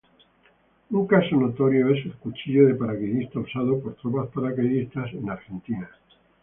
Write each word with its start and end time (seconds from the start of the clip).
Un 0.89 1.05
caso 1.05 1.35
notorio 1.37 1.89
es 1.89 2.03
el 2.07 2.13
cuchillo 2.13 2.65
de 2.65 2.73
paracaidista 2.73 3.39
usado 3.39 3.79
por 3.79 3.93
tropas 3.97 4.29
paracaidistas 4.29 5.11
en 5.13 5.29
Argentina. 5.29 5.91